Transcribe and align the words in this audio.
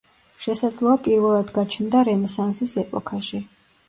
შესაძლოა 0.43 0.93
პირველად 1.07 1.51
გაჩნდა 1.57 2.01
რენესანსის 2.07 2.73
ეპოქაში. 2.85 3.43